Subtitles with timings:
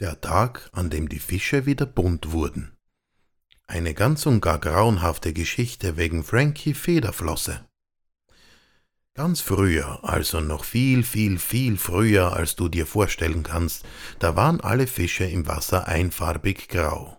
[0.00, 2.70] Der Tag, an dem die Fische wieder bunt wurden.
[3.66, 7.66] Eine ganz und gar grauenhafte Geschichte wegen Frankie Federflosse.
[9.14, 13.84] Ganz früher, also noch viel, viel, viel früher, als du dir vorstellen kannst,
[14.20, 17.17] da waren alle Fische im Wasser einfarbig grau.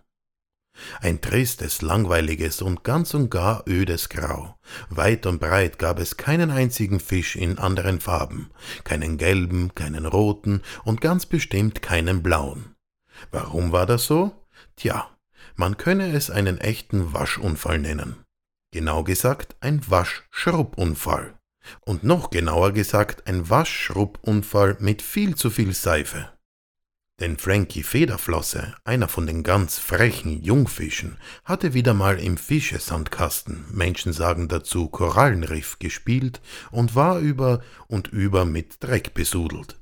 [1.00, 4.56] Ein tristes, langweiliges und ganz und gar ödes Grau.
[4.88, 8.50] Weit und breit gab es keinen einzigen Fisch in anderen Farben,
[8.84, 12.74] keinen gelben, keinen roten und ganz bestimmt keinen blauen.
[13.30, 14.32] Warum war das so?
[14.76, 15.08] Tja,
[15.56, 18.16] man könne es einen echten Waschunfall nennen.
[18.72, 21.34] Genau gesagt ein Waschschrubunfall.
[21.80, 26.30] Und noch genauer gesagt ein Waschschrubunfall mit viel zu viel Seife.
[27.20, 34.14] Denn Frankie Federflosse, einer von den ganz frechen Jungfischen, hatte wieder mal im Fischesandkasten, Menschen
[34.14, 39.78] sagen dazu Korallenriff, gespielt und war über und über mit Dreck besudelt.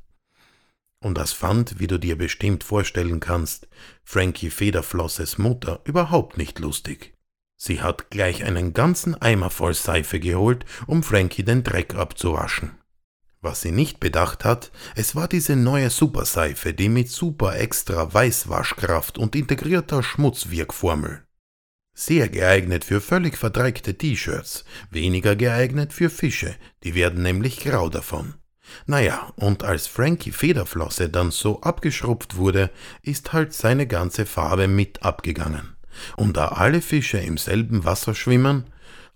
[1.01, 3.68] Und das fand, wie du dir bestimmt vorstellen kannst,
[4.02, 7.15] Frankie Federflosses Mutter überhaupt nicht lustig.
[7.57, 12.77] Sie hat gleich einen ganzen Eimer voll Seife geholt, um Frankie den Dreck abzuwaschen.
[13.40, 19.16] Was sie nicht bedacht hat, es war diese neue Superseife, die mit super extra Weißwaschkraft
[19.16, 21.22] und integrierter Schmutzwirkformel.
[21.94, 28.34] Sehr geeignet für völlig verdreckte T-Shirts, weniger geeignet für Fische, die werden nämlich grau davon.
[28.86, 32.70] Naja, und als Frankie Federflosse dann so abgeschrupft wurde,
[33.02, 35.76] ist halt seine ganze Farbe mit abgegangen.
[36.16, 38.64] Und da alle Fische im selben Wasser schwimmen,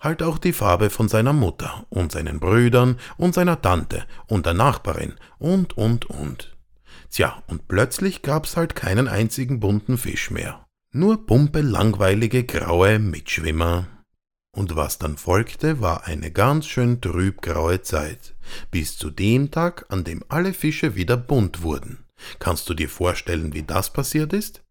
[0.03, 4.55] halt auch die Farbe von seiner Mutter und seinen Brüdern und seiner Tante und der
[4.55, 6.56] Nachbarin und, und, und.
[7.11, 10.67] Tja, und plötzlich gab's halt keinen einzigen bunten Fisch mehr.
[10.92, 13.86] Nur pumpe langweilige graue Mitschwimmer.
[14.55, 18.34] Und was dann folgte, war eine ganz schön trübgraue Zeit,
[18.70, 22.05] bis zu dem Tag, an dem alle Fische wieder bunt wurden.
[22.39, 24.62] Kannst du dir vorstellen, wie das passiert ist?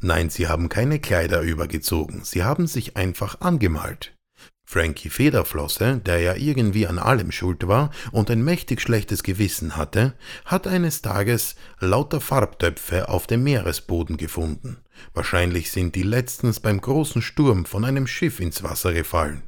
[0.00, 4.17] Nein, sie haben keine Kleider übergezogen, sie haben sich einfach angemalt.
[4.70, 10.12] Frankie Federflosse, der ja irgendwie an allem schuld war und ein mächtig schlechtes Gewissen hatte,
[10.44, 14.76] hat eines Tages lauter Farbtöpfe auf dem Meeresboden gefunden.
[15.14, 19.42] Wahrscheinlich sind die letztens beim großen Sturm von einem Schiff ins Wasser gefallen.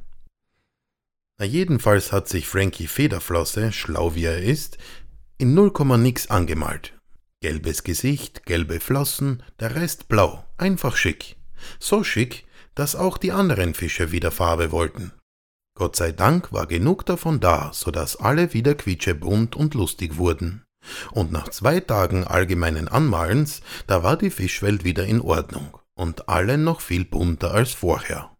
[1.37, 4.79] Na jedenfalls hat sich Frankie Federflosse, schlau wie er ist,
[5.37, 6.99] in null Komma nix angemalt.
[7.41, 11.35] Gelbes Gesicht, gelbe Flossen, der Rest blau, einfach schick.
[11.77, 15.11] So schick, dass auch die anderen Fische wieder Farbe wollten.
[15.73, 20.63] Gott sei Dank war genug davon da, so dass alle wieder quietschebunt und lustig wurden.
[21.11, 26.57] Und nach zwei Tagen allgemeinen Anmalens, da war die Fischwelt wieder in Ordnung und alle
[26.57, 28.31] noch viel bunter als vorher.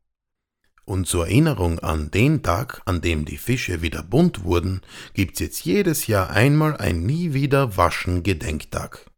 [0.83, 4.81] Und zur Erinnerung an den Tag, an dem die Fische wieder bunt wurden,
[5.13, 9.10] gibt's jetzt jedes Jahr einmal ein Nie wieder waschen Gedenktag.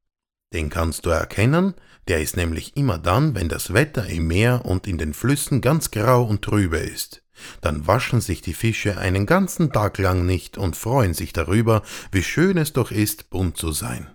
[0.53, 1.73] Den kannst du erkennen,
[2.07, 5.91] der ist nämlich immer dann, wenn das Wetter im Meer und in den Flüssen ganz
[5.91, 7.23] grau und trübe ist.
[7.61, 11.81] Dann waschen sich die Fische einen ganzen Tag lang nicht und freuen sich darüber,
[12.11, 14.07] wie schön es doch ist, bunt zu sein.